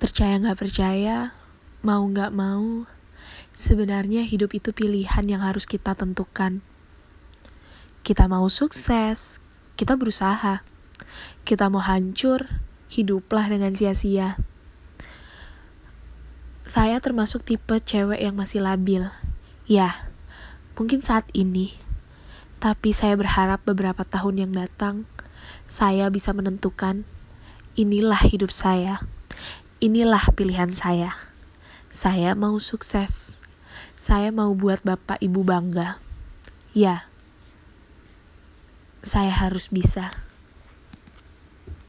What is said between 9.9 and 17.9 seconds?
berusaha. Kita mau hancur, hiduplah dengan sia-sia. Saya termasuk tipe